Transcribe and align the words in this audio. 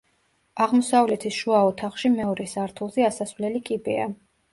აღმოსავლეთის 0.63 1.35
შუა 1.41 1.59
ოთახში 1.71 2.11
მეორე 2.13 2.47
სართულზე 2.53 3.05
ასასვლელი 3.09 3.63
კიბეა. 3.69 4.09